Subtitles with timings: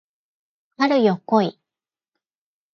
[0.77, 1.59] 春よ来い